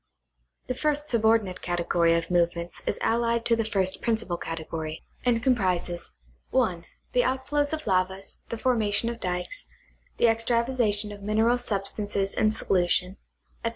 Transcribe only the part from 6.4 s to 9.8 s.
(1) the outflows of lavas, the formation of dykes,